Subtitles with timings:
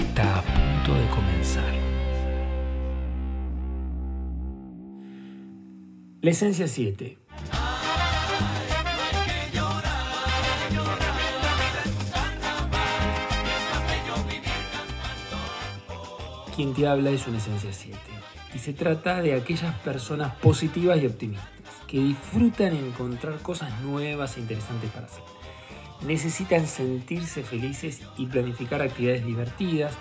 [0.00, 1.74] está a punto de comenzar.
[6.22, 7.18] La esencia 7.
[16.56, 17.98] Quien te habla es una esencia 7
[18.54, 21.48] y se trata de aquellas personas positivas y optimistas
[21.86, 25.39] que disfrutan encontrar cosas nuevas e interesantes para hacer
[26.06, 29.94] necesitan sentirse felices y planificar actividades divertidas,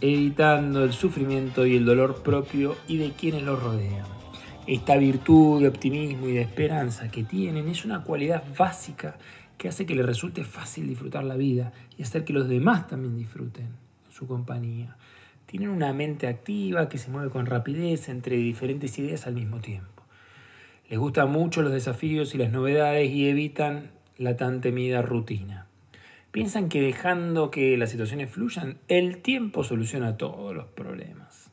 [0.00, 4.04] evitando el sufrimiento y el dolor propio y de quienes los rodean.
[4.66, 9.18] Esta virtud de optimismo y de esperanza que tienen es una cualidad básica
[9.58, 13.16] que hace que les resulte fácil disfrutar la vida y hacer que los demás también
[13.16, 13.68] disfruten
[14.10, 14.96] su compañía.
[15.46, 20.02] Tienen una mente activa que se mueve con rapidez entre diferentes ideas al mismo tiempo.
[20.88, 25.66] Les gustan mucho los desafíos y las novedades y evitan la tan temida rutina.
[26.30, 31.50] Piensan que dejando que las situaciones fluyan, el tiempo soluciona todos los problemas.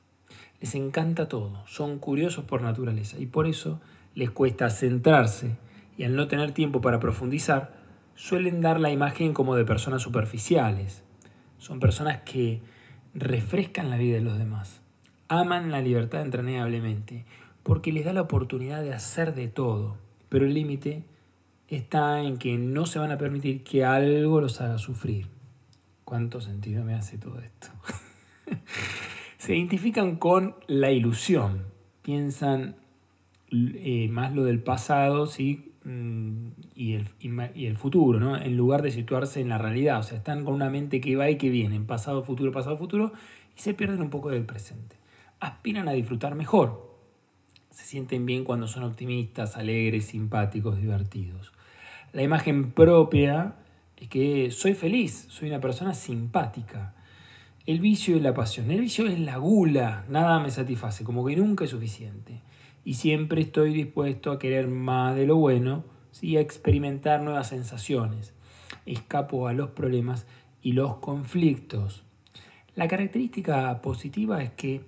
[0.60, 3.82] Les encanta todo, son curiosos por naturaleza y por eso
[4.16, 5.58] les cuesta centrarse
[5.98, 7.74] y al no tener tiempo para profundizar,
[8.16, 11.04] suelen dar la imagen como de personas superficiales.
[11.58, 12.62] Son personas que
[13.14, 14.82] refrescan la vida de los demás,
[15.28, 17.26] aman la libertad entrañablemente,
[17.64, 19.98] porque les da la oportunidad de hacer de todo,
[20.30, 21.04] pero el límite
[21.76, 25.28] está en que no se van a permitir que algo los haga sufrir.
[26.04, 27.68] ¿Cuánto sentido me hace todo esto?
[29.38, 31.64] se identifican con la ilusión,
[32.02, 32.76] piensan
[33.52, 35.72] eh, más lo del pasado ¿sí?
[35.84, 38.38] Mm, y, el, y, el, futuro, ¿no?
[38.38, 40.00] en lugar de situarse en la realidad.
[40.00, 42.78] O sea, están con una mente que va y que viene, en pasado, futuro, pasado,
[42.78, 43.14] futuro,
[43.58, 44.98] y se pierden un poco del presente.
[45.40, 46.92] Aspiran a disfrutar mejor.
[47.72, 51.52] Se sienten bien cuando son optimistas, alegres, simpáticos, divertidos.
[52.14, 53.56] La imagen propia
[53.96, 56.94] es que soy feliz, soy una persona simpática.
[57.66, 58.70] El vicio es la pasión.
[58.70, 62.42] El vicio es la gula, nada me satisface, como que nunca es suficiente.
[62.84, 66.36] Y siempre estoy dispuesto a querer más de lo bueno, ¿sí?
[66.36, 68.34] a experimentar nuevas sensaciones.
[68.86, 70.28] Escapo a los problemas
[70.62, 72.04] y los conflictos.
[72.76, 74.82] La característica positiva es que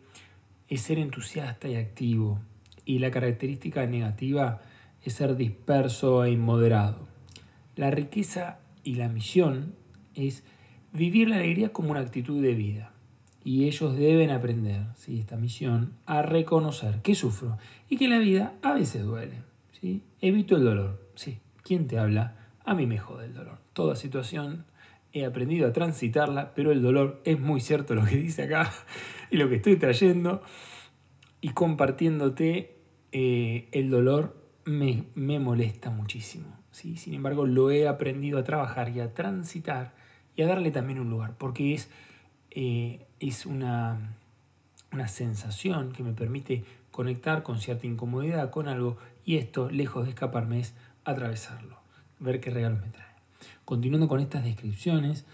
[0.67, 2.41] es ser entusiasta y activo.
[2.83, 4.59] Y la característica negativa
[5.05, 7.12] es ser disperso e inmoderado.
[7.75, 9.75] La riqueza y la misión
[10.13, 10.43] es
[10.91, 12.93] vivir la alegría como una actitud de vida.
[13.43, 15.19] Y ellos deben aprender, ¿sí?
[15.19, 17.57] esta misión, a reconocer que sufro
[17.89, 19.41] y que la vida a veces duele.
[19.79, 20.03] ¿sí?
[20.21, 21.09] Evito el dolor.
[21.15, 22.37] Sí, ¿quién te habla?
[22.63, 23.59] A mí me jode el dolor.
[23.73, 24.65] Toda situación
[25.11, 28.71] he aprendido a transitarla, pero el dolor es muy cierto lo que dice acá
[29.31, 30.41] y lo que estoy trayendo.
[31.41, 32.77] Y compartiéndote,
[33.11, 36.62] eh, el dolor me, me molesta muchísimo.
[36.73, 39.93] Sin embargo, lo he aprendido a trabajar y a transitar
[40.35, 41.89] y a darle también un lugar, porque es,
[42.49, 44.15] eh, es una,
[44.91, 50.09] una sensación que me permite conectar con cierta incomodidad, con algo, y esto, lejos de
[50.09, 50.73] escaparme, es
[51.05, 51.77] atravesarlo,
[52.19, 53.13] ver qué regalo me trae.
[53.65, 55.25] Continuando con estas descripciones,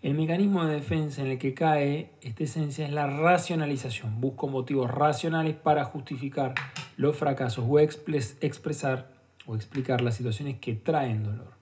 [0.00, 4.20] el mecanismo de defensa en el que cae esta esencia es la racionalización.
[4.20, 6.54] Busco motivos racionales para justificar
[6.96, 9.17] los fracasos o expresar
[9.48, 11.54] o explicar las situaciones que traen dolor.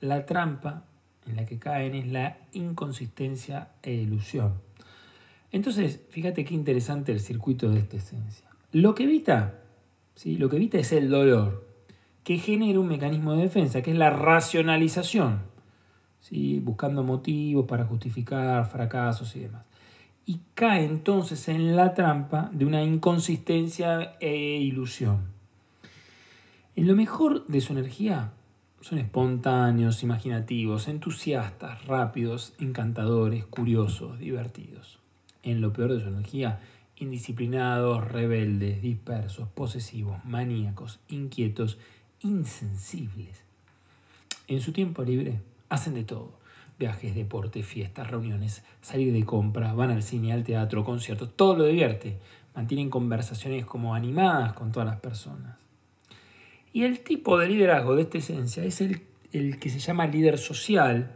[0.00, 0.84] La trampa
[1.26, 4.60] en la que caen es la inconsistencia e ilusión.
[5.50, 8.46] Entonces, fíjate qué interesante el circuito de esta esencia.
[8.70, 9.62] Lo que evita,
[10.14, 10.36] ¿sí?
[10.36, 11.66] lo que evita es el dolor,
[12.22, 15.40] que genera un mecanismo de defensa, que es la racionalización,
[16.20, 16.60] ¿sí?
[16.60, 19.64] buscando motivos para justificar fracasos y demás.
[20.26, 25.35] Y cae entonces en la trampa de una inconsistencia e ilusión.
[26.76, 28.32] En lo mejor de su energía
[28.82, 34.98] son espontáneos, imaginativos, entusiastas, rápidos, encantadores, curiosos, divertidos.
[35.42, 36.60] En lo peor de su energía,
[36.96, 41.78] indisciplinados, rebeldes, dispersos, posesivos, maníacos, inquietos,
[42.20, 43.42] insensibles.
[44.46, 45.40] En su tiempo libre
[45.70, 46.34] hacen de todo.
[46.78, 51.64] Viajes, deportes, fiestas, reuniones, salir de compra, van al cine, al teatro, conciertos, todo lo
[51.64, 52.18] divierte.
[52.54, 55.65] Mantienen conversaciones como animadas con todas las personas.
[56.76, 59.00] Y el tipo de liderazgo de esta esencia es el,
[59.32, 61.10] el que se llama líder social.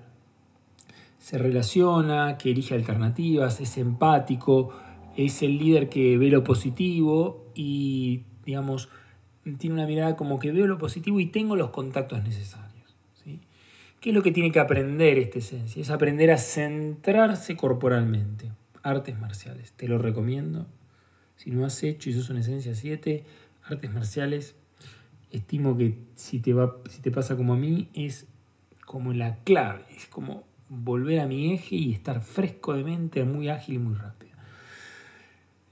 [1.19, 4.73] se relaciona, que elige alternativas, es empático,
[5.19, 8.89] es el líder que ve lo positivo y, digamos,
[9.59, 12.97] tiene una mirada como que veo lo positivo y tengo los contactos necesarios.
[13.23, 13.43] ¿sí?
[14.01, 15.83] ¿Qué es lo que tiene que aprender esta esencia?
[15.83, 18.51] Es aprender a centrarse corporalmente.
[18.83, 20.69] Artes marciales, te lo recomiendo.
[21.37, 23.25] Si no has hecho y sos una esencia 7,
[23.69, 24.57] artes marciales,
[25.31, 28.27] estimo que si te, va, si te pasa como a mí, es
[28.85, 33.49] como la clave, es como volver a mi eje y estar fresco de mente, muy
[33.49, 34.33] ágil y muy rápido.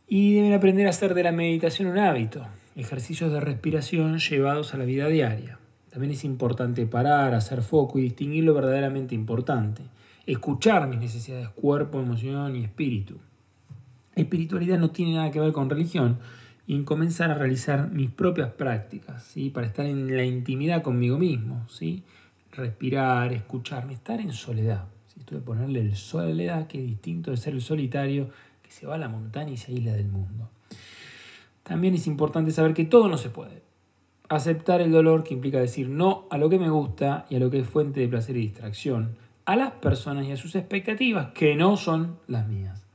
[0.06, 2.46] Y deben aprender a hacer de la meditación un hábito,
[2.76, 5.58] ejercicios de respiración llevados a la vida diaria.
[5.90, 9.82] También es importante parar, hacer foco y distinguir lo verdaderamente importante.
[10.26, 13.18] Escuchar mis necesidades, cuerpo, emoción y espíritu.
[14.14, 16.18] Espiritualidad no tiene nada que ver con religión
[16.68, 19.48] y en comenzar a realizar mis propias prácticas, ¿sí?
[19.48, 21.66] para estar en la intimidad conmigo mismo.
[21.66, 22.02] ¿sí?
[22.52, 24.84] Respirar, escucharme, estar en soledad.
[25.06, 25.20] ¿sí?
[25.20, 28.28] Esto de ponerle el soledad, que es distinto de ser el solitario
[28.62, 30.50] que se va a la montaña y se aísla del mundo.
[31.62, 33.62] También es importante saber que todo no se puede.
[34.28, 37.50] Aceptar el dolor que implica decir no a lo que me gusta y a lo
[37.50, 39.16] que es fuente de placer y distracción,
[39.46, 42.87] a las personas y a sus expectativas que no son las mías.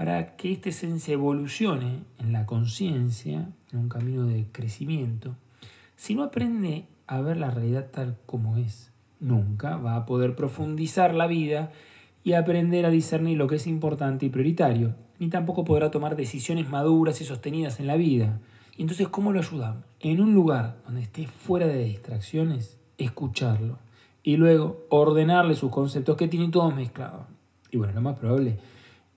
[0.00, 5.36] Para que esta esencia evolucione en la conciencia, en un camino de crecimiento,
[5.94, 11.14] si no aprende a ver la realidad tal como es, nunca va a poder profundizar
[11.14, 11.70] la vida
[12.24, 16.70] y aprender a discernir lo que es importante y prioritario, ni tampoco podrá tomar decisiones
[16.70, 18.40] maduras y sostenidas en la vida.
[18.78, 19.84] Y entonces, ¿cómo lo ayudamos?
[20.00, 23.76] En un lugar donde esté fuera de distracciones, escucarlo
[24.22, 27.26] y luego ordenarle sus conceptos que tienen todos mezclados.
[27.70, 28.56] Y bueno, lo más probable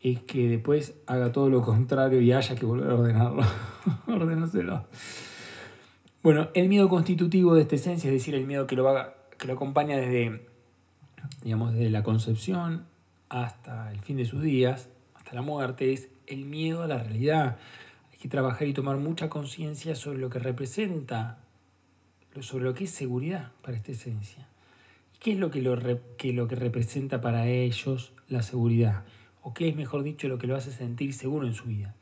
[0.03, 3.43] es que después haga todo lo contrario y haya que volver a ordenarlo.
[4.07, 4.85] Ordenárselo.
[6.21, 9.47] Bueno, el miedo constitutivo de esta esencia, es decir, el miedo que lo, haga, que
[9.47, 10.45] lo acompaña desde,
[11.41, 12.85] digamos, desde la concepción
[13.29, 17.57] hasta el fin de sus días, hasta la muerte, es el miedo a la realidad.
[18.11, 21.39] Hay que trabajar y tomar mucha conciencia sobre lo que representa,
[22.41, 24.47] sobre lo que es seguridad para esta esencia.
[25.15, 25.77] ¿Y qué es lo que, lo,
[26.17, 29.03] que, lo que representa para ellos la seguridad?
[29.43, 31.93] O qué es, mejor dicho, lo que lo hace sentir seguro en su vida.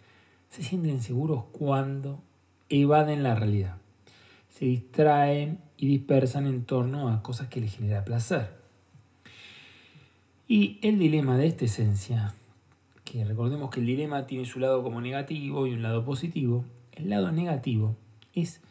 [0.49, 2.21] Se sienten seguros cuando
[2.69, 3.77] evaden la realidad.
[4.49, 8.61] Se distraen y dispersan en torno a cosas que les genera placer.
[10.47, 12.33] Y el dilema de esta esencia,
[13.05, 17.09] que recordemos que el dilema tiene su lado como negativo y un lado positivo, el
[17.09, 17.95] lado negativo
[18.33, 18.61] es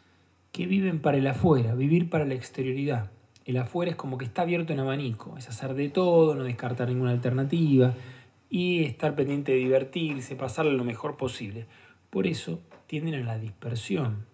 [0.51, 3.09] que viven para el afuera, vivir para la exterioridad.
[3.45, 6.87] El afuera es como que está abierto en abanico, es hacer de todo, no descartar
[6.87, 7.95] ninguna alternativa
[8.51, 11.65] y estar pendiente de divertirse, pasarlo lo mejor posible.
[12.09, 14.25] Por eso tienden a la dispersión.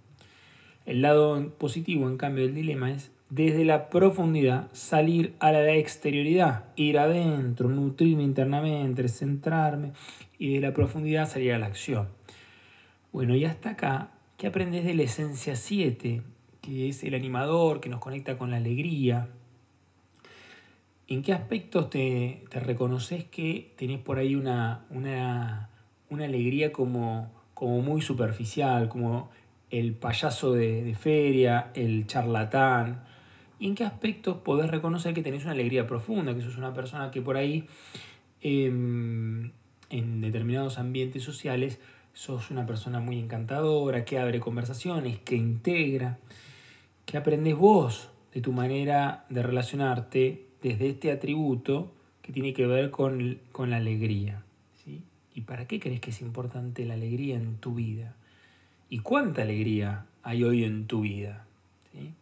[0.88, 6.66] El lado positivo, en cambio, del dilema es desde la profundidad, salir a la exterioridad,
[6.76, 9.92] ir adentro, nutrirme internamente, centrarme
[10.40, 12.08] y de la profundidad salir a la acción.
[13.12, 16.24] Bueno, y hasta acá, ¿qué aprendes de la esencia 7?
[16.62, 19.30] Que es el animador que nos conecta con la alegría.
[21.10, 25.70] ¿En qué aspectos te, te reconoces que tenés por ahí una, una,
[26.10, 29.30] una alegría como, como muy superficial, como
[29.70, 33.06] el payaso de, feria, el charlatán?
[33.60, 37.10] y en qué aspectos podés reconocer que tenés una alegría profunda, que sos una persona
[37.10, 37.66] que por ahí
[38.42, 39.52] em,
[39.90, 41.80] en determinados ambientes sociales
[42.14, 46.20] sos una persona muy encantadora, que abre conversaciones, que integra,
[47.06, 52.92] que aprendes vos de tu manera de relacionarte desde este atributo que tiene que ver
[52.92, 54.44] con, con la alegría.
[54.84, 55.02] ¿sí?
[55.34, 58.16] ¿Y para qué crees que es importante la alegría en tu vida?
[58.90, 61.46] ¿Y cuánta alegría hay hoy en tu vida?
[61.92, 62.14] ¿sí?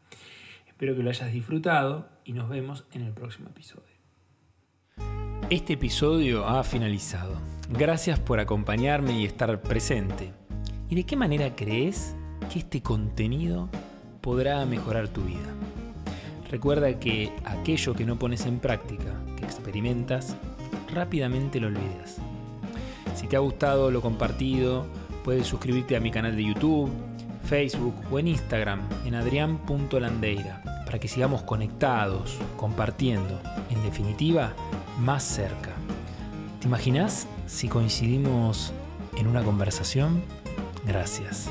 [0.68, 3.96] Espero que lo hayas disfrutado y nos vemos en el próximo episodio.
[5.50, 7.40] Este episodio ha finalizado.
[7.70, 10.34] Gracias por acompañarme y estar presente.
[10.90, 12.16] ¿Y de qué manera crees
[12.52, 13.70] que este contenido
[14.22, 15.54] podrá mejorar tu vida?
[16.56, 20.38] Recuerda que aquello que no pones en práctica, que experimentas,
[20.90, 22.16] rápidamente lo olvidas.
[23.14, 24.86] Si te ha gustado lo compartido,
[25.26, 26.90] puedes suscribirte a mi canal de YouTube
[27.44, 34.54] Facebook o en Instagram en adrián.landeira para que sigamos conectados, compartiendo, en definitiva,
[34.98, 35.74] más cerca.
[36.62, 38.72] ¿Te imaginas si coincidimos
[39.18, 40.24] en una conversación?
[40.88, 41.50] Gracias.